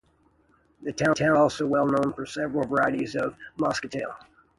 The 0.81 0.93
town 0.93 1.13
is 1.13 1.21
also 1.21 1.67
well 1.67 1.85
known 1.85 2.13
for 2.13 2.25
several 2.25 2.67
varieties 2.67 3.15
of 3.15 3.35
Moscatel. 3.57 4.15